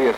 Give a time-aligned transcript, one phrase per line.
[0.00, 0.16] Elliott.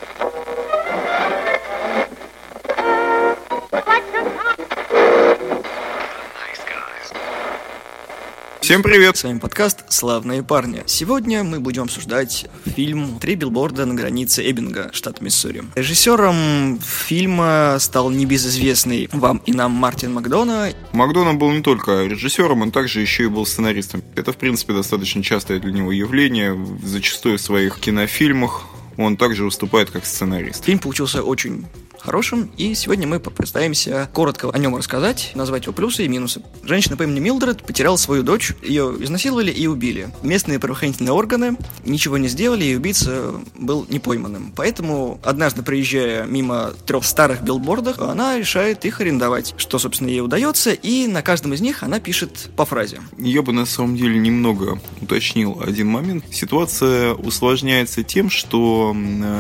[8.61, 9.17] Всем привет!
[9.17, 10.85] С вами подкаст «Славные парни».
[10.87, 15.65] Сегодня мы будем обсуждать фильм «Три билборда на границе Эббинга, штат Миссури».
[15.75, 20.73] Режиссером фильма стал небезызвестный вам и нам Мартин Макдона.
[20.93, 24.05] Макдона был не только режиссером, он также еще и был сценаристом.
[24.15, 28.63] Это, в принципе, достаточно частое для него явление, зачастую в своих кинофильмах
[28.97, 30.65] он также выступает как сценарист.
[30.65, 31.67] Фильм получился очень
[32.05, 36.43] хорошим, и сегодня мы попытаемся коротко о нем рассказать, назвать его плюсы и минусы.
[36.65, 40.11] Женщина по имени Милдред потеряла свою дочь, ее изнасиловали и убили.
[40.23, 44.53] Местные правоохранительные органы ничего не сделали, и убийца был не пойманным.
[44.57, 50.73] Поэтому, однажды проезжая мимо трех старых билбордов, она решает их арендовать, что, собственно, ей удается,
[50.73, 53.01] и на каждом из них она пишет по фразе.
[53.17, 56.25] Я бы на самом деле немного уточнил один момент.
[56.33, 58.95] Ситуация усложняется тем, что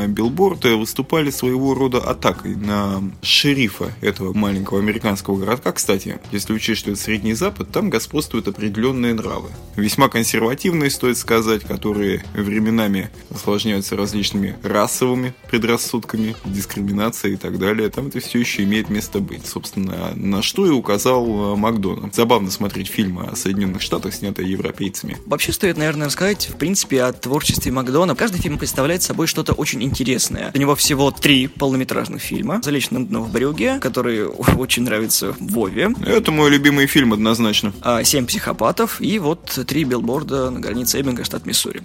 [0.06, 5.72] билборды выступали своего рода атакой на шерифа этого маленького американского городка.
[5.72, 9.50] Кстати, если учесть, что это Средний Запад, там господствуют определенные нравы.
[9.76, 17.88] Весьма консервативные, стоит сказать, которые временами осложняются различными расовыми предрассудками, дискриминацией и так далее.
[17.88, 19.46] Там это все еще имеет место быть.
[19.46, 22.14] Собственно, на что и указал э, Макдональд.
[22.14, 25.16] Забавно смотреть фильмы о Соединенных Штатах, снятые европейцами.
[25.26, 28.14] Вообще стоит, наверное, рассказать, в принципе, о творчестве Макдона.
[28.14, 30.50] Каждый фильм представляет собой что-то очень интересное.
[30.54, 34.26] У него всего три полнометражных фильма фильма «Залечь на дно в брюге», который
[34.58, 35.94] очень нравится Вове.
[36.04, 37.72] Это мой любимый фильм однозначно.
[37.82, 41.82] А, «Семь психопатов» и вот «Три билборда на границе Эббинга, штат Миссури».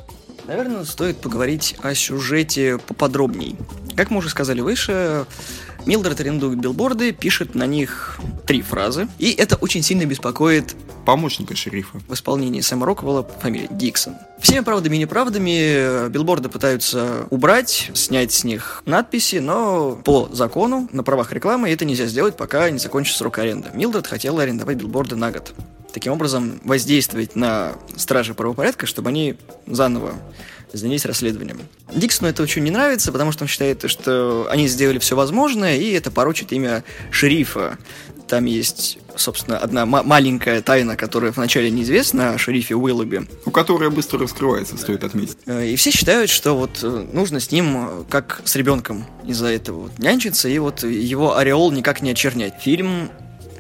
[0.48, 3.56] Наверное, стоит поговорить о сюжете поподробней.
[3.96, 5.26] Как мы уже сказали выше,
[5.88, 12.00] Милдред арендует билборды, пишет на них три фразы, и это очень сильно беспокоит помощника шерифа.
[12.10, 14.16] В исполнении Сэма Роквелла фамилия Диксон.
[14.42, 21.04] Всеми правдами и неправдами билборды пытаются убрать, снять с них надписи, но по закону, на
[21.04, 23.70] правах рекламы, это нельзя сделать, пока не закончится срок аренды.
[23.74, 25.54] Милдред хотела арендовать билборды на год.
[25.94, 30.16] Таким образом, воздействовать на стражи правопорядка, чтобы они заново
[30.74, 31.60] занялись расследованием.
[31.94, 35.92] Диксону это очень не нравится, потому что он считает, что они сделали все возможное, и
[35.92, 37.78] это порочит имя шерифа.
[38.28, 43.26] Там есть, собственно, одна маленькая тайна, которая вначале неизвестна о шерифе Уиллоби.
[43.46, 45.38] У которой быстро раскрывается, стоит отметить.
[45.46, 49.84] Э, и все считают, что вот э, нужно с ним как с ребенком из-за этого
[49.84, 52.56] вот нянчиться, и вот его ореол никак не очернять.
[52.62, 53.10] Фильм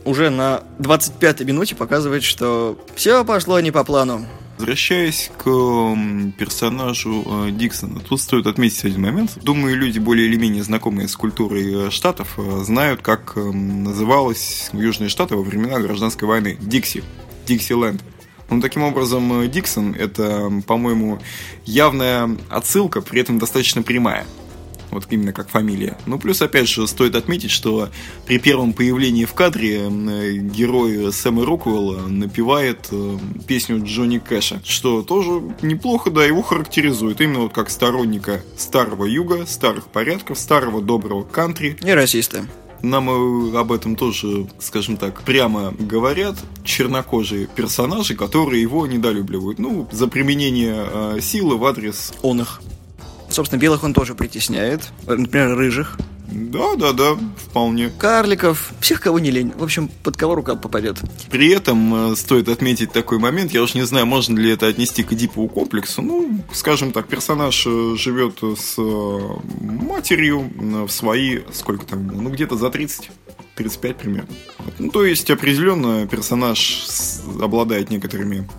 [0.03, 4.25] уже на 25-й минуте показывает, что все пошло не по плану.
[4.57, 5.44] Возвращаясь к
[6.38, 9.38] персонажу э, Диксона, тут стоит отметить один момент.
[9.44, 15.09] Думаю, люди более или менее знакомые с культурой э, Штатов э, знают, как называлось Южные
[15.09, 16.57] Штаты во времена гражданской войны.
[16.59, 17.03] Дикси.
[17.45, 18.03] Диксиленд.
[18.50, 21.19] Ну, таким образом, Диксон– это, по-моему,
[21.66, 24.25] явная отсылка, при этом достаточно прямая
[24.92, 25.98] вот именно как фамилия.
[26.06, 27.90] Ну, плюс, опять же, стоит отметить, что
[28.25, 33.18] при первом появлении в кадре герой Сэма Роквелла напевает э,
[33.48, 39.46] песню Джонни Кэша, что тоже неплохо, да, его характеризует именно вот как сторонника старого юга,
[39.46, 41.78] старых порядков, старого доброго кантри.
[41.81, 42.46] И расиста.
[42.81, 43.09] Нам
[43.56, 49.59] об этом тоже, скажем так, прямо говорят чернокожие персонажи, которые его недолюбливают.
[49.59, 52.62] Ну, за применение э, силы в адрес он их.
[53.38, 54.81] Собственно, белых он тоже притесняет.
[55.06, 55.96] Например, рыжих.
[56.28, 57.92] Да, да, да, вполне.
[58.00, 59.53] Карликов, всех, кого не лень.
[59.56, 60.98] В общем, под кого рука попадет.
[61.30, 65.03] При этом э, стоит отметить такой момент, я уж не знаю, можно ли это отнести
[65.03, 66.02] к Эдипову комплексу.
[66.02, 69.20] Ну, скажем так, персонаж э, живет с э,
[69.62, 73.12] матерью в свои, сколько там, ну, где-то за 30.
[73.54, 74.30] 35 примерно.
[74.80, 76.88] Ну, то есть, определенно персонаж
[77.40, 78.50] обладает некоторыми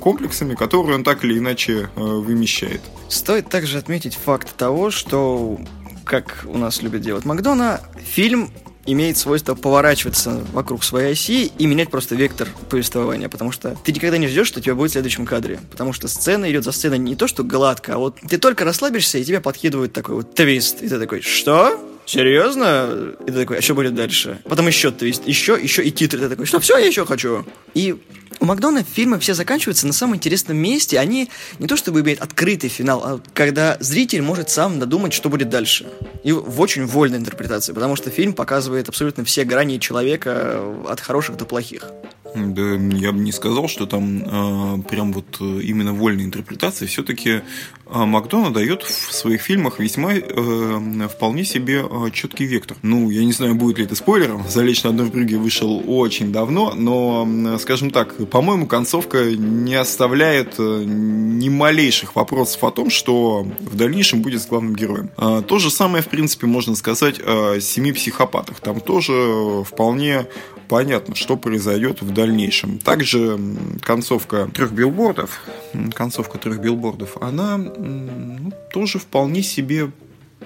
[0.00, 2.80] комплексами, которые он так или иначе э, вымещает.
[3.08, 5.58] Стоит также отметить факт того, что,
[6.04, 8.50] как у нас любят делать Макдона, фильм
[8.86, 14.18] имеет свойство поворачиваться вокруг своей оси и менять просто вектор повествования, потому что ты никогда
[14.18, 17.16] не ждешь, что тебя будет в следующем кадре, потому что сцена идет за сценой не
[17.16, 20.88] то, что гладко, а вот ты только расслабишься, и тебя подкидывают такой вот твист, и
[20.88, 21.78] ты такой, что?
[22.06, 23.14] Серьезно?
[23.26, 24.38] И ты такой, а что будет дальше?
[24.44, 26.20] Потом еще твист, еще, еще и титры.
[26.20, 27.44] Ты такой, что все, я еще хочу.
[27.74, 27.96] И
[28.40, 30.98] у Макдона фильмы все заканчиваются на самом интересном месте.
[30.98, 35.48] Они не то чтобы имеют открытый финал, а когда зритель может сам додумать, что будет
[35.48, 35.86] дальше.
[36.24, 41.36] И в очень вольной интерпретации, потому что фильм показывает абсолютно все грани человека от хороших
[41.36, 41.88] до плохих.
[42.34, 46.88] Да, я бы не сказал, что там э, прям вот именно вольная интерпретация.
[46.88, 47.42] Все-таки
[47.86, 52.76] а Макдона дает в своих фильмах весьма э, вполне себе э, четкий вектор.
[52.82, 54.44] Ну, я не знаю, будет ли это спойлером.
[54.48, 60.82] «Залечь на одной брюге» вышел очень давно, но, скажем так, по-моему, концовка не оставляет э,
[60.86, 65.10] ни малейших вопросов о том, что в дальнейшем будет с главным героем.
[65.16, 68.60] А, то же самое, в принципе, можно сказать о «Семи психопатах».
[68.60, 70.26] Там тоже вполне
[70.74, 72.80] понятно, что произойдет в дальнейшем.
[72.80, 73.38] Также
[73.80, 75.40] концовка «Трех билбордов»,
[75.94, 79.92] концовка «Трех билбордов», она ну, тоже вполне себе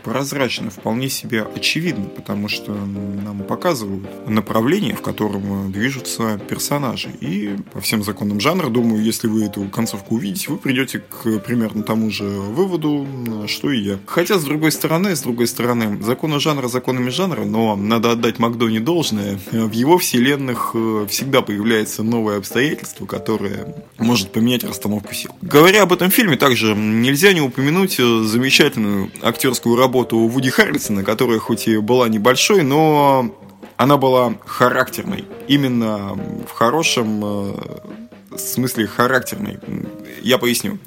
[0.03, 7.11] прозрачно, вполне себе очевидно, потому что нам показывают направление, в котором движутся персонажи.
[7.21, 11.83] И по всем законам жанра, думаю, если вы эту концовку увидите, вы придете к примерно
[11.83, 13.07] тому же выводу,
[13.47, 13.99] что и я.
[14.07, 18.81] Хотя, с другой стороны, с другой стороны, законы жанра законами жанра, но надо отдать Макдоне
[18.81, 19.39] должное.
[19.51, 25.31] В его вселенных э, всегда появляется новое обстоятельство, которое может поменять расстановку сил.
[25.43, 31.03] Говоря об этом фильме, также нельзя не упомянуть э, замечательную актерскую работу работу Вуди Харрельсона,
[31.03, 33.35] которая хоть и была небольшой, но
[33.79, 35.25] она была характерной.
[35.49, 36.15] Именно
[36.47, 39.59] в хорошем э, смысле характерной.
[40.21, 40.79] Я поясню.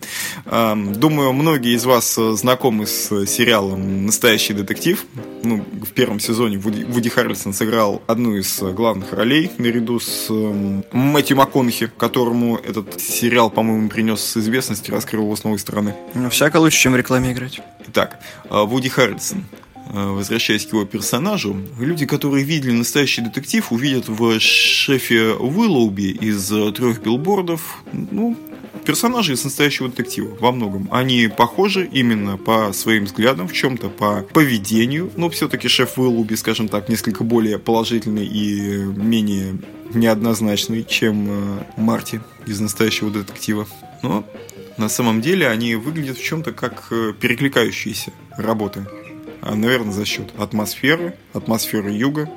[0.45, 5.03] Эм, думаю, многие из вас знакомы с сериалом «Настоящий детектив».
[5.44, 10.84] Ну, в первом сезоне Вуди, Вуди Харрельсон сыграл одну из главных ролей наряду с эм,
[10.92, 15.96] Мэтью МакКонахи, которому этот сериал, по-моему, принес известность и раскрыл его с новой стороны.
[16.14, 17.60] Ну, всяко лучше, чем в рекламе играть.
[17.88, 19.46] Итак, э, Вуди Харрельсон
[19.88, 26.48] э, возвращаясь к его персонажу, люди, которые видели настоящий детектив, увидят в шефе Уиллоуби из
[26.48, 28.38] трех билбордов, ну,
[28.86, 30.88] персонажи из настоящего детектива во многом.
[30.92, 36.68] Они похожи именно по своим взглядам, в чем-то по поведению, но все-таки шеф Уиллоуби, скажем
[36.68, 39.58] так, несколько более положительный и менее
[39.94, 43.68] неоднозначный, чем э, Марти из настоящего детектива.
[44.02, 44.26] Но
[44.78, 48.86] на самом деле они выглядят в чем-то как э, перекликающиеся работы.
[49.42, 52.30] А, наверное, за счет атмосферы, атмосферы юга,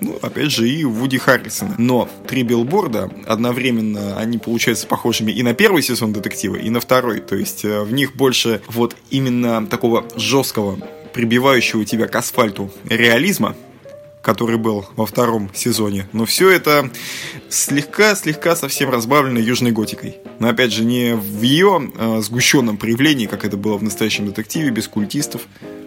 [0.00, 1.74] ну, опять же, и Вуди Харрисона.
[1.78, 7.20] Но три билборда одновременно, они получаются похожими и на первый сезон детектива, и на второй.
[7.20, 10.78] То есть э, в них больше вот именно такого жесткого,
[11.12, 13.56] прибивающего тебя к асфальту реализма,
[14.22, 16.08] который был во втором сезоне.
[16.12, 16.90] Но все это
[17.48, 20.16] слегка-слегка совсем разбавлено южной готикой.
[20.40, 24.70] Но опять же, не в ее э, сгущенном проявлении, как это было в настоящем детективе,
[24.70, 25.42] без культистов,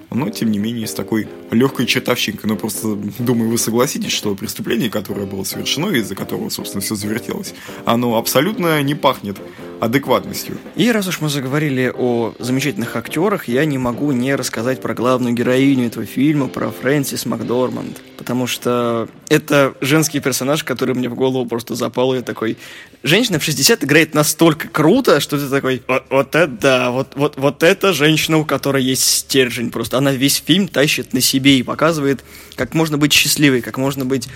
[0.10, 2.50] но тем не менее с такой легкой чертовщинкой.
[2.50, 7.54] Но просто, думаю, вы согласитесь, что преступление, которое было совершено, из-за которого, собственно, все завертелось,
[7.86, 9.38] оно абсолютно не пахнет
[9.80, 10.58] адекватностью.
[10.76, 15.34] И раз уж мы заговорили о замечательных актерах, я не могу не рассказать про главную
[15.34, 18.02] героиню этого фильма, про Фрэнсис Макдорманд.
[18.18, 22.14] Потому что это женский персонаж, который мне в голову просто запал.
[22.14, 22.58] Я такой,
[23.04, 27.38] женщина в 60 играет настолько круто, что ты такой, вот, вот это да, вот, вот,
[27.38, 29.98] вот это женщина, у которой есть стержень просто.
[29.98, 32.24] Она весь фильм тащит на себе и показывает,
[32.56, 34.28] как можно быть счастливой, как можно быть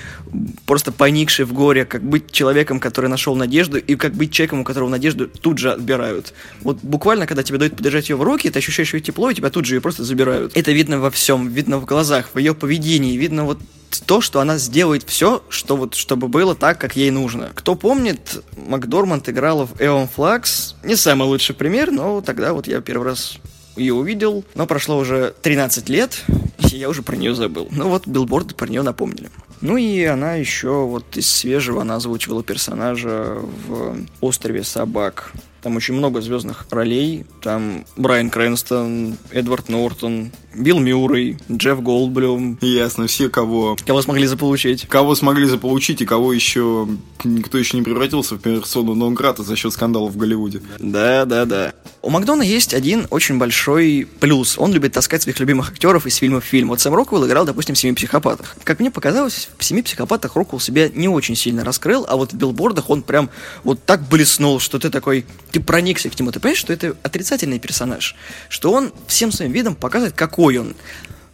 [0.66, 4.63] просто поникшей в горе, как быть человеком, который нашел надежду, и как быть человеком, у
[4.63, 6.33] которого надежду тут же отбирают.
[6.62, 9.50] Вот буквально, когда тебе дают подержать ее в руки, ты ощущаешь ее тепло, и тебя
[9.50, 10.56] тут же ее просто забирают.
[10.56, 13.59] Это видно во всем, видно в глазах, в ее поведении, видно вот
[14.06, 17.51] то, что она сделает все, что вот, чтобы было так, как ей нужно.
[17.53, 20.75] Кто помнит, Макдорманд играла в Эон Флакс.
[20.83, 23.38] Не самый лучший пример, но тогда вот я первый раз
[23.75, 26.24] ее увидел, но прошло уже 13 лет,
[26.71, 27.68] и я уже про нее забыл.
[27.71, 29.30] Ну вот, билборды про нее напомнили.
[29.63, 35.31] Ну и она еще вот из свежего она озвучивала персонажа в «Острове собак».
[35.62, 37.25] Там очень много звездных ролей.
[37.42, 42.57] Там Брайан Крэнстон, Эдвард Нортон, Билл Мюррей, Джефф Голдблюм.
[42.61, 43.75] Ясно, все кого...
[43.85, 44.87] Кого смогли заполучить.
[44.87, 46.87] Кого смогли заполучить и кого еще...
[47.23, 50.61] Никто еще не превратился в персону Нонграта за счет скандалов в Голливуде.
[50.80, 51.73] Да, да, да.
[52.01, 54.57] У Макдона есть один очень большой плюс.
[54.57, 56.68] Он любит таскать своих любимых актеров из фильма в фильм.
[56.68, 58.57] Вот Сэм Роквелл играл, допустим, в «Семи психопатах».
[58.66, 62.35] Как мне показалось, в «Семи психопатах» Роквелл себя не очень сильно раскрыл, а вот в
[62.35, 63.30] «Билбордах» он прям
[63.63, 67.59] вот так блеснул, что ты такой ты проникся к нему, ты понимаешь, что это отрицательный
[67.59, 68.16] персонаж,
[68.49, 70.76] что он всем своим видом показывает, какой он.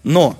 [0.04, 0.38] Но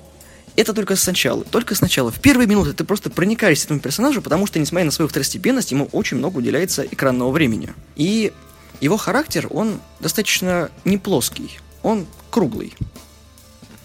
[0.54, 2.12] это только сначала, только сначала.
[2.12, 5.88] В первые минуты ты просто проникаешься этому персонажу, потому что, несмотря на свою второстепенность, ему
[5.92, 7.72] очень много уделяется экранного времени.
[7.96, 8.32] И
[8.80, 12.74] его характер, он достаточно не плоский, он круглый.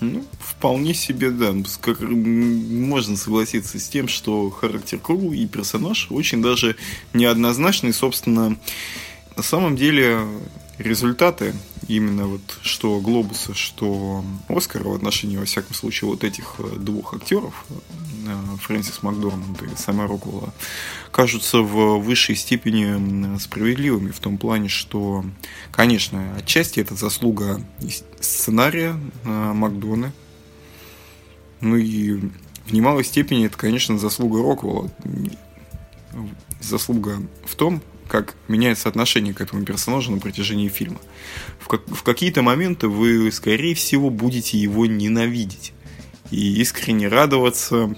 [0.02, 1.56] Ну, вполне себе, да.
[1.82, 6.76] Как, можно согласиться с тем, что характер круглый и персонаж очень даже
[7.14, 7.92] неоднозначный.
[7.92, 8.56] Собственно,
[9.36, 10.20] на самом деле,
[10.78, 11.54] результаты
[11.88, 17.14] именно вот что Глобуса, что Оскара в отношении, во всяком случае, вот этих э, двух
[17.14, 20.54] актеров, э, Фрэнсис Макдорманд и Сэма Роквелла,
[21.12, 25.24] кажутся в высшей степени справедливыми в том плане, что,
[25.72, 27.62] конечно, отчасти это заслуга
[28.20, 30.12] сценария э, Макдоны,
[31.62, 32.30] ну и
[32.66, 34.92] в немалой степени это, конечно, заслуга Роквелла.
[36.62, 41.00] Заслуга в том, как меняется отношение к этому персонажу на протяжении фильма.
[41.60, 45.74] В, как, в какие-то моменты вы, скорее всего, будете его ненавидеть
[46.32, 47.96] и искренне радоваться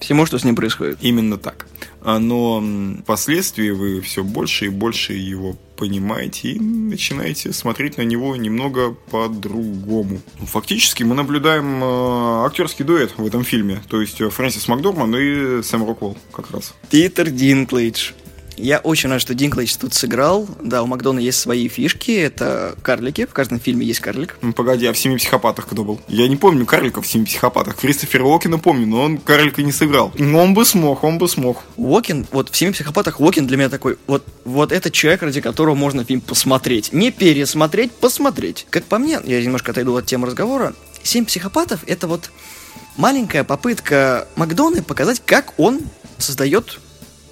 [0.00, 0.98] всему, что с ним происходит.
[1.00, 1.66] Именно так.
[2.02, 2.62] А, но
[3.02, 10.20] впоследствии вы все больше и больше его понимаете и начинаете смотреть на него немного по-другому.
[10.38, 15.62] Фактически мы наблюдаем э, актерский дуэт в этом фильме, то есть э, Фрэнсис Макдорманд и
[15.62, 16.74] Сэм Роквелл как раз.
[16.90, 18.12] Питер Динклейдж.
[18.56, 20.48] Я очень рад, что Динклейдж тут сыграл.
[20.62, 22.10] Да, у Макдонаха есть свои фишки.
[22.10, 23.26] Это карлики.
[23.26, 24.38] В каждом фильме есть карлик.
[24.42, 26.00] Ну, погоди, а в «Семи психопатах» кто был?
[26.08, 27.76] Я не помню карликов в «Семи психопатах».
[27.76, 30.12] Кристофера Уокена помню, но он карлика не сыграл.
[30.18, 31.62] Но он бы смог, он бы смог.
[31.76, 35.74] Уокен, вот в «Семи психопатах» Уокен для меня такой, вот, вот это человек, ради которого
[35.74, 36.92] можно фильм посмотреть.
[36.92, 38.66] Не пересмотреть, посмотреть.
[38.70, 42.30] Как по мне, я немножко отойду от темы разговора, «Семь психопатов»— это вот
[42.96, 45.80] маленькая попытка Макдона показать, как он
[46.18, 46.80] создает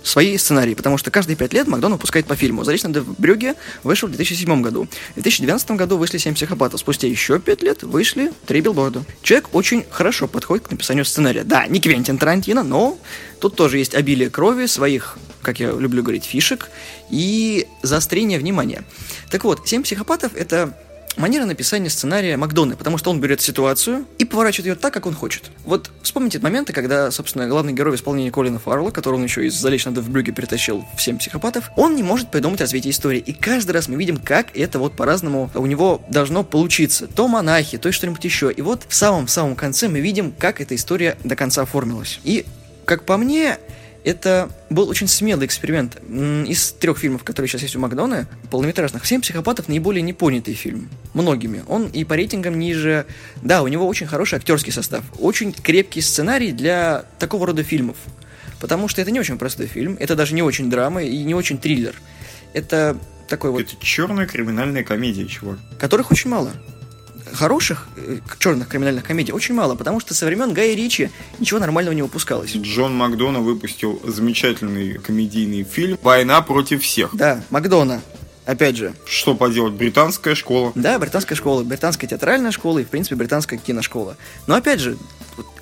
[0.05, 2.63] свои сценарии, потому что каждые пять лет Макдон выпускает по фильму.
[2.63, 4.87] «Залично де Брюге» вышел в 2007 году.
[5.13, 6.79] В 2012 году вышли «Семь психопатов».
[6.81, 9.03] Спустя еще пять лет вышли «Три билборда».
[9.23, 11.43] Человек очень хорошо подходит к написанию сценария.
[11.43, 12.99] Да, не Квентин Тарантино, но
[13.41, 16.71] тут тоже есть обилие крови, своих, как я люблю говорить, фишек
[17.11, 18.85] и заострение внимания.
[19.31, 20.77] Так вот, «Семь психопатов»— это
[21.17, 25.15] манера написания сценария Макдоны, потому что он берет ситуацию и поворачивает ее так, как он
[25.15, 25.51] хочет.
[25.65, 29.55] Вот вспомните моменты, когда, собственно, главный герой в исполнении Колина Фаррелла, которого он еще из
[29.55, 33.21] «Залечного в Брюге» перетащил в «Семь психопатов», он не может придумать развитие истории.
[33.21, 37.07] И каждый раз мы видим, как это вот по-разному у него должно получиться.
[37.07, 38.53] То монахи, то что-нибудь еще.
[38.53, 42.21] И вот в самом-самом конце мы видим, как эта история до конца оформилась.
[42.25, 42.45] И,
[42.85, 43.59] как по мне,
[44.05, 45.97] это был очень смелый эксперимент.
[46.07, 50.91] Из трех фильмов, которые сейчас есть у Макдона, полнометражных, «Семь психопатов» наиболее непонятый фильм.
[51.15, 51.65] Многими.
[51.69, 53.07] Он и по рейтингам ниже.
[53.43, 55.05] Да, у него очень хороший актерский состав.
[55.19, 57.97] Очень крепкий сценарий для такого рода фильмов.
[58.61, 59.97] Потому что это не очень простой фильм.
[59.99, 61.95] Это даже не очень драма и не очень триллер.
[62.53, 63.63] Это такой вот...
[63.63, 65.59] Это черная криминальная комедия, чувак.
[65.79, 66.53] Которых очень мало
[67.35, 71.95] хороших э, черных криминальных комедий очень мало, потому что со времен Гая Ричи ничего нормального
[71.95, 72.55] не выпускалось.
[72.57, 77.15] Джон Макдона выпустил замечательный комедийный фильм «Война против всех».
[77.15, 78.01] Да, Макдона.
[78.47, 78.93] Опять же.
[79.07, 80.73] Что поделать, британская школа.
[80.75, 84.17] Да, британская школа, британская театральная школа и, в принципе, британская киношкола.
[84.47, 84.99] Но, опять же,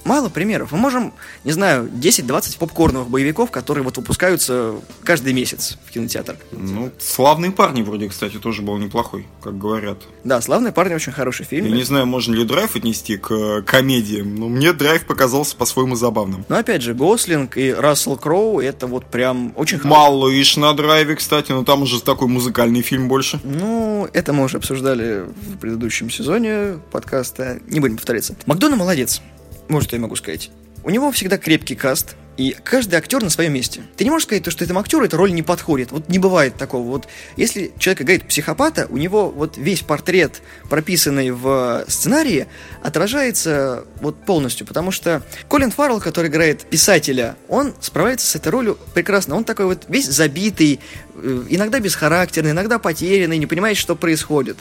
[0.04, 0.72] мало примеров.
[0.72, 1.12] Мы можем,
[1.44, 4.74] не знаю, 10-20 попкорновых боевиков, которые вот выпускаются
[5.04, 6.36] каждый месяц в кинотеатр.
[6.52, 9.98] Ну, «Славные парни» вроде, кстати, тоже был неплохой, как говорят.
[10.24, 11.66] Да, «Славные парни» очень хороший фильм.
[11.66, 15.94] Я не знаю, можно ли «Драйв» отнести к э, комедиям, но мне «Драйв» показался по-своему
[15.96, 16.44] забавным.
[16.48, 21.16] Но, опять же, Гослинг и Рассел Кроу— это вот прям очень Мало ишь на «Драйве»,
[21.16, 23.40] кстати, но там уже такой музыкальный фильм больше.
[23.44, 27.58] Ну, это мы уже обсуждали в предыдущем сезоне подкаста.
[27.66, 28.36] Не будем повторяться.
[28.46, 29.20] Макдона молодец.
[29.68, 30.50] Вот что я могу сказать.
[30.84, 33.82] У него всегда крепкий каст, и каждый актер на своем месте.
[33.96, 35.92] Ты не можешь сказать, что этому актеру эта роль не подходит.
[35.92, 36.86] Вот не бывает такого.
[36.86, 40.40] Вот если человек играет психопата, у него вот весь портрет,
[40.70, 42.46] прописанный в сценарии,
[42.82, 44.66] отражается вот полностью.
[44.66, 49.36] Потому что Колин Фаррелл, который играет писателя, он справляется с этой ролью прекрасно.
[49.36, 50.80] Он такой вот весь забитый,
[51.11, 51.11] э,
[51.48, 54.58] иногда бесхарактерный, иногда потерянный, не понимает, что происходит.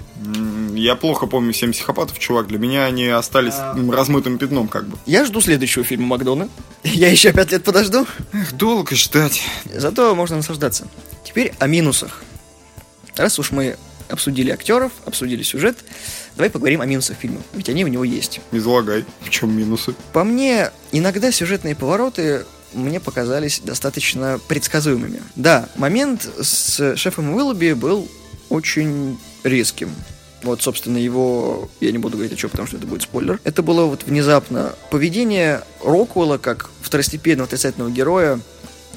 [0.73, 2.47] Я плохо помню «Семь психопатов», чувак.
[2.47, 3.75] Для меня они остались а...
[3.91, 4.97] размытым пятном, как бы.
[5.05, 6.49] Я жду следующего фильма Макдона.
[6.83, 8.07] Я еще пять лет подожду.
[8.33, 9.43] Эх, долго ждать.
[9.65, 10.87] Зато можно наслаждаться.
[11.23, 12.23] Теперь о минусах.
[13.15, 13.77] Раз уж мы
[14.09, 15.77] обсудили актеров, обсудили сюжет,
[16.35, 18.41] давай поговорим о минусах фильма, ведь они у него есть.
[18.51, 19.95] Излагай, в чем минусы?
[20.13, 25.21] По мне, иногда сюжетные повороты мне показались достаточно предсказуемыми.
[25.35, 28.07] Да, момент с шефом Уиллоби был
[28.49, 29.89] очень резким.
[30.43, 31.69] Вот, собственно, его...
[31.79, 33.39] Я не буду говорить о чем, потому что это будет спойлер.
[33.43, 38.39] Это было вот внезапно поведение Роквелла как второстепенного отрицательного героя.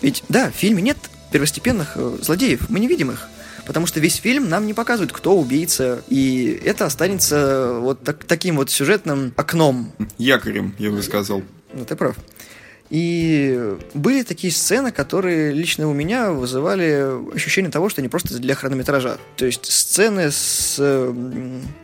[0.00, 0.96] Ведь, да, в фильме нет
[1.32, 3.28] первостепенных э, злодеев, мы не видим их.
[3.66, 6.02] Потому что весь фильм нам не показывает, кто убийца.
[6.08, 9.92] И это останется вот так, таким вот сюжетным окном.
[10.18, 11.42] Якорем, я бы сказал.
[11.72, 12.16] Ну, ты прав.
[12.90, 18.54] И были такие сцены, которые лично у меня вызывали ощущение того, что они просто для
[18.54, 19.18] хронометража.
[19.36, 20.76] То есть сцены с,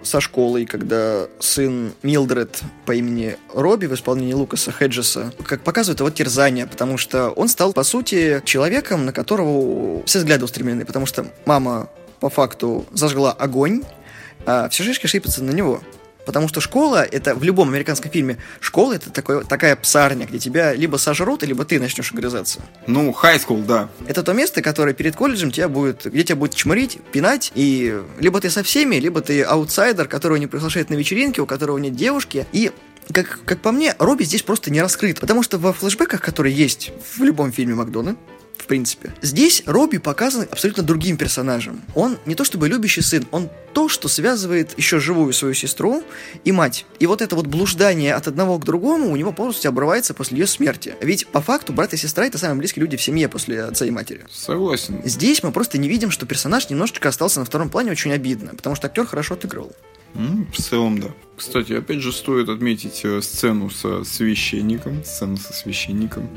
[0.02, 6.10] со школой, когда сын Милдред по имени Робби в исполнении Лукаса Хеджеса, как показывает его
[6.10, 11.26] терзание, потому что он стал, по сути, человеком, на которого все взгляды устремлены, потому что
[11.46, 11.88] мама
[12.20, 13.82] по факту зажгла огонь,
[14.46, 15.80] а все шишки шипятся на него.
[16.30, 20.72] Потому что школа, это в любом американском фильме, школа это такой, такая псарня, где тебя
[20.74, 22.60] либо сожрут, либо ты начнешь огрызаться.
[22.86, 23.88] Ну, high school, да.
[24.06, 28.40] Это то место, которое перед колледжем тебя будет, где тебя будет чморить, пинать, и либо
[28.40, 32.46] ты со всеми, либо ты аутсайдер, которого не приглашают на вечеринки, у которого нет девушки,
[32.52, 32.70] и
[33.12, 36.92] как, как по мне, Робби здесь просто не раскрыт, потому что во флешбеках, которые есть
[37.16, 38.14] в любом фильме Макдона,
[38.60, 39.12] в принципе.
[39.22, 41.82] Здесь Робби показан абсолютно другим персонажем.
[41.94, 46.02] Он не то чтобы любящий сын, он то, что связывает еще живую свою сестру
[46.44, 46.86] и мать.
[46.98, 50.46] И вот это вот блуждание от одного к другому у него полностью обрывается после ее
[50.46, 50.94] смерти.
[51.00, 53.90] Ведь по факту брат и сестра это самые близкие люди в семье после отца и
[53.90, 54.26] матери.
[54.30, 55.00] Согласен.
[55.04, 58.76] Здесь мы просто не видим, что персонаж немножечко остался на втором плане очень обидно, потому
[58.76, 59.72] что актер хорошо отыгрывал.
[60.14, 61.08] Ну, в целом, да.
[61.36, 65.04] Кстати, опять же, стоит отметить э, сцену со священником.
[65.04, 66.28] Сцену со священником.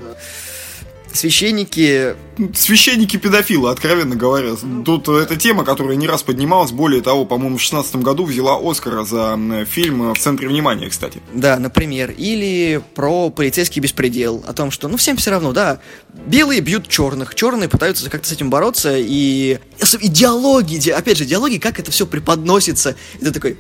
[1.14, 2.16] Священники...
[2.56, 4.54] Священники-педофилы, откровенно говоря.
[4.84, 6.72] Тут эта тема, которая не раз поднималась.
[6.72, 9.38] Более того, по-моему, в 16 году взяла Оскара за
[9.70, 11.22] фильм «В центре внимания», кстати.
[11.32, 12.12] Да, например.
[12.18, 14.44] Или про полицейский беспредел.
[14.48, 15.80] О том, что, ну, всем все равно, да.
[16.26, 18.98] Белые бьют черных, черные пытаются как-то с этим бороться.
[18.98, 19.60] И,
[20.02, 22.96] и диалоги, опять же, диалоги, как это все преподносится.
[23.20, 23.58] И ты такой,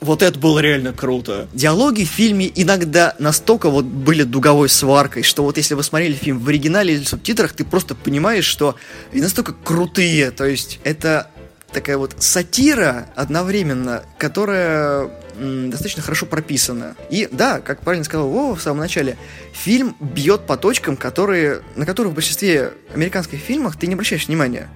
[0.00, 1.48] вот это было реально круто.
[1.52, 6.38] Диалоги в фильме иногда настолько вот были дуговой сваркой, что вот если вы смотрели фильм
[6.38, 8.76] в оригинале или в субтитрах, ты просто понимаешь, что
[9.12, 10.30] и настолько крутые.
[10.30, 11.28] То есть это
[11.72, 16.94] такая вот сатира одновременно, которая достаточно хорошо прописана.
[17.10, 19.16] И да, как правильно сказал Вова в самом начале,
[19.52, 24.68] фильм бьет по точкам, которые, на которые в большинстве американских фильмах ты не обращаешь внимания.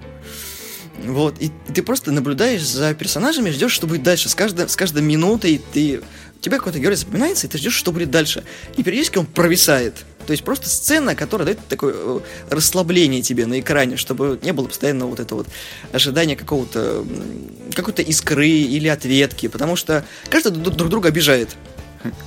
[1.05, 4.29] Вот, и ты просто наблюдаешь за персонажами, ждешь, что будет дальше.
[4.29, 6.01] С каждой, с каждой минутой ты...
[6.39, 8.43] Тебе какой-то герой запоминается, и ты ждешь, что будет дальше.
[8.77, 10.05] И периодически он провисает.
[10.27, 14.67] То есть просто сцена, которая дает такое э, расслабление тебе на экране, чтобы не было
[14.67, 15.47] постоянно вот это вот
[15.93, 17.05] ожидания какого-то
[17.73, 21.55] какой-то искры или ответки, потому что каждый друг друга обижает.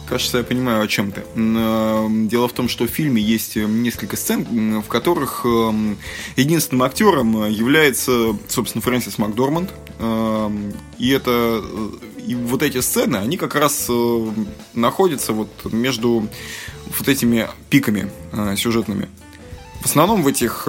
[0.09, 1.23] Кажется, я понимаю, о чем ты.
[1.37, 5.99] Э, дело в том, что в фильме есть э, несколько сцен, в которых эм,
[6.37, 9.71] единственным актером является, собственно, Фрэнсис Макдорманд.
[10.01, 11.63] Эм, и это
[12.27, 14.29] и вот эти сцены, они как раз э,
[14.75, 16.29] находятся вот между
[16.99, 18.11] вот этими пиками
[18.57, 19.09] сюжетными.
[19.81, 20.69] В основном в этих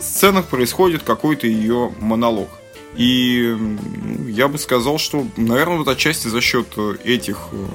[0.00, 2.48] сценах происходит какой-то ее монолог.
[2.96, 3.56] И
[4.28, 7.66] я бы сказал, что, наверное, вот отчасти за счет э, этих э,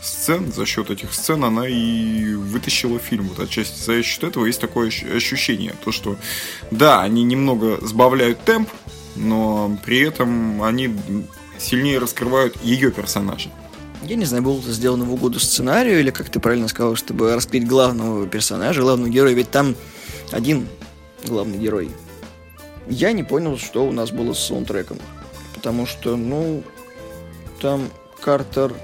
[0.00, 3.28] сцен, за счет этих сцен она и вытащила фильм.
[3.28, 6.16] Вот отчасти за счет этого есть такое ощущение, то что,
[6.70, 8.68] да, они немного сбавляют темп,
[9.16, 10.94] но при этом они
[11.58, 13.50] сильнее раскрывают ее персонажа.
[14.02, 17.34] Я не знаю, было это сделано в угоду сценарию, или, как ты правильно сказал, чтобы
[17.34, 19.74] раскрыть главного персонажа, главного героя, ведь там
[20.30, 20.68] один
[21.26, 21.90] главный герой
[22.90, 24.98] я не понял, что у нас было с саундтреком.
[25.54, 26.62] Потому что, ну,
[27.60, 27.88] там
[28.20, 28.74] Картер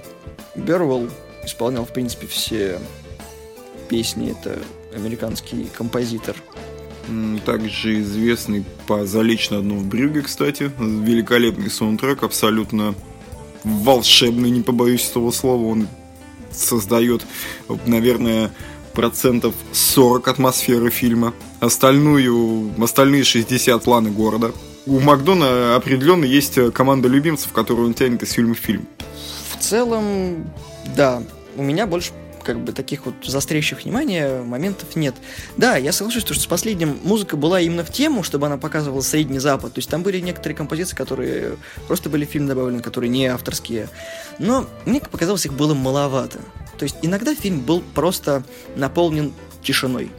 [0.55, 1.09] Бервелл
[1.45, 2.79] исполнял, в принципе, все
[3.88, 4.31] песни.
[4.31, 4.59] Это
[4.95, 6.37] американский композитор.
[7.45, 10.71] Также известный по «Залечь одну в брюге», кстати.
[10.79, 12.95] Великолепный саундтрек, абсолютно
[13.64, 15.66] волшебный, не побоюсь этого слова.
[15.66, 15.88] Он
[16.51, 17.25] создает,
[17.87, 18.51] наверное,
[18.96, 21.35] процентов 40 атмосферы фильма.
[21.61, 24.50] Остальную, остальные 60 планы города.
[24.87, 28.88] У Макдона определенно есть команда любимцев, которую он тянет из фильма в фильм.
[29.50, 30.50] В целом,
[30.96, 31.22] да.
[31.56, 32.11] У меня больше
[32.46, 35.16] как бы таких вот застряющих внимания моментов нет.
[35.56, 39.40] Да, я соглашусь, что с последним музыка была именно в тему, чтобы она показывала Средний
[39.40, 39.74] Запад.
[39.74, 41.56] То есть там были некоторые композиции, которые
[41.88, 43.88] просто были в фильм добавлены, которые не авторские.
[44.38, 46.38] Но мне показалось, их было маловато.
[46.78, 48.44] То есть иногда фильм был просто
[48.76, 49.32] наполнен
[49.64, 50.12] тишиной.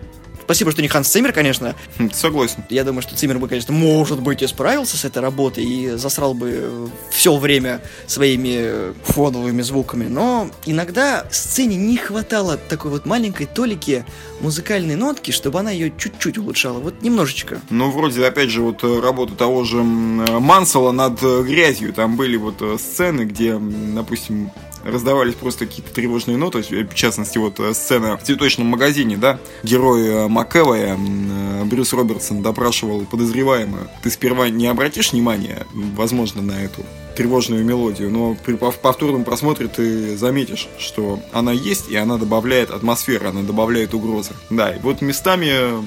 [0.47, 1.75] Спасибо, что не Ханс Циммер, конечно.
[1.99, 2.63] Хм, согласен.
[2.69, 6.33] Я думаю, что Циммер бы, конечно, может быть, и справился с этой работой и засрал
[6.33, 10.05] бы все время своими фоновыми звуками.
[10.05, 14.05] Но иногда сцене не хватало такой вот маленькой толики
[14.39, 16.79] музыкальной нотки, чтобы она ее чуть-чуть улучшала.
[16.79, 17.59] Вот немножечко.
[17.69, 21.91] Ну, вроде, опять же, вот э, работа того же Мансела над э, грязью.
[21.91, 24.49] Там были вот э, сцены, где, допустим,
[24.83, 30.07] раздавались просто какие-то тревожные ноты, в частности, вот э, сцена в цветочном магазине, да, герой
[30.07, 33.89] э, МакЭвая, э, Брюс Робертсон допрашивал подозреваемую.
[34.03, 36.83] Ты сперва не обратишь внимания, возможно, на эту
[37.15, 43.29] тревожную мелодию, но при повторном просмотре ты заметишь, что она есть, и она добавляет атмосферы,
[43.29, 44.33] она добавляет угрозы.
[44.51, 45.83] Да, и вот местами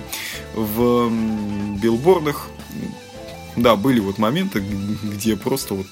[0.54, 1.10] в
[1.80, 2.48] билбордах
[3.56, 4.62] да, были вот моменты,
[5.02, 5.86] где просто вот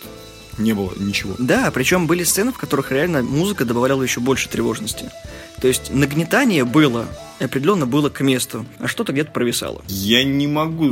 [0.59, 1.35] не было ничего.
[1.39, 5.11] Да, причем были сцены, в которых реально музыка добавляла еще больше тревожности.
[5.61, 7.07] То есть нагнетание было
[7.41, 9.83] определенно было к месту, а что-то где-то провисало.
[9.89, 10.89] Я не могу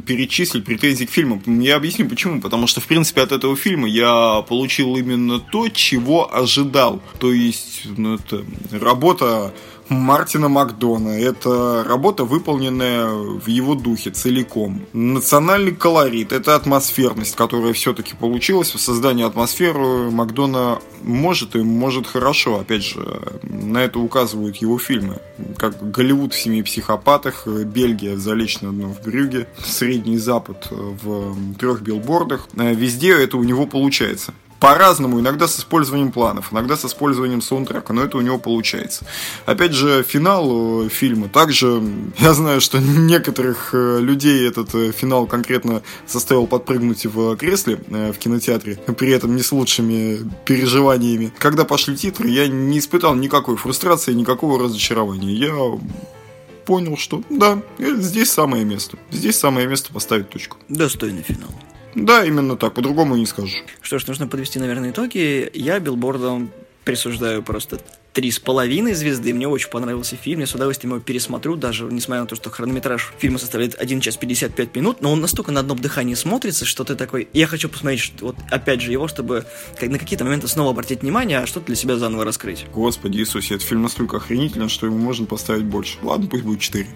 [0.00, 1.42] перечислить претензии к фильму.
[1.46, 2.40] Я объясню почему.
[2.40, 7.02] Потому что, в принципе, от этого фильма я получил именно то, чего ожидал.
[7.18, 9.54] То есть, ну, это работа
[9.88, 11.10] Мартина Макдона.
[11.10, 14.82] Это работа, выполненная в его духе целиком.
[14.92, 18.74] Национальный колорит– это атмосферность, которая все-таки получилась.
[18.74, 22.58] В создании атмосферы Макдона может и может хорошо.
[22.58, 25.18] Опять же, на это указывают его фильмы.
[25.56, 32.48] Как Голливуд в «Семи психопатах», Бельгия залично дно в Брюге, Средний Запад в трех билбордах.
[32.54, 38.02] Везде это у него получается по-разному, иногда с использованием планов, иногда с использованием саундтрека, но
[38.02, 39.04] это у него получается.
[39.44, 41.28] Опять же, финал э, фильма.
[41.28, 41.82] Также
[42.18, 48.14] я знаю, что некоторых э, людей этот э, финал конкретно заставил подпрыгнуть в кресле в
[48.14, 51.32] кинотеатре, при этом не с лучшими переживаниями.
[51.38, 55.32] Когда пошли титры, я не испытал никакой фрустрации, никакого разочарования.
[55.32, 55.78] Я
[56.64, 58.98] понял, что да, здесь самое место.
[59.10, 60.56] Здесь самое место поставить точку.
[60.68, 61.50] Достойный финал.
[61.96, 63.64] Да, именно так, по-другому не скажешь.
[63.80, 65.50] Что ж, нужно подвести, наверное, итоги.
[65.54, 66.50] Я билбордом
[66.84, 67.80] присуждаю просто
[68.12, 69.34] три с половиной звезды.
[69.34, 73.12] Мне очень понравился фильм, я с удовольствием его пересмотрю, даже несмотря на то, что хронометраж
[73.18, 76.94] фильма составляет 1 час 55 минут, но он настолько на одном дыхании смотрится, что ты
[76.94, 77.28] такой...
[77.32, 79.44] Я хочу посмотреть, что, вот опять же, его, чтобы
[79.80, 82.66] на какие-то моменты снова обратить внимание, а что-то для себя заново раскрыть.
[82.72, 85.98] Господи Иисусе, этот фильм настолько охренителен, что ему можно поставить больше.
[86.02, 86.86] Ладно, пусть будет 4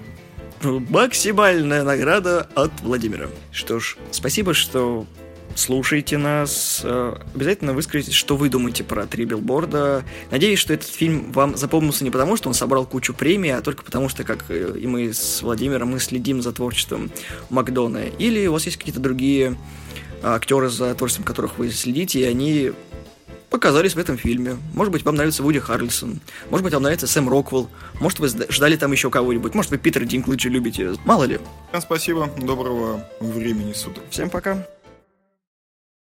[0.63, 3.29] максимальная награда от Владимира.
[3.53, 5.07] Что ж, спасибо, что
[5.55, 6.83] слушаете нас.
[6.85, 10.05] Э, обязательно выскажите, что вы думаете про три билборда.
[10.31, 13.83] Надеюсь, что этот фильм вам запомнился не потому, что он собрал кучу премий, а только
[13.83, 17.11] потому, что, как э, и мы с Владимиром, мы следим за творчеством
[17.49, 18.05] Макдона.
[18.19, 19.57] Или у вас есть какие-то другие
[20.23, 22.73] актеры, за творчеством которых вы следите, и они
[23.51, 24.57] показались в этом фильме.
[24.73, 26.21] Может быть, вам нравится Вуди Харрельсон.
[26.49, 27.69] Может быть, вам нравится Сэм Роквелл.
[28.01, 29.55] Может, вы ждали там еще кого-нибудь.
[29.55, 30.95] Может, вы Питера Динклэджа любите.
[31.05, 31.41] Мало ли.
[31.79, 32.31] Спасибо.
[32.39, 34.05] Доброго времени суток.
[34.11, 34.67] Всем пока.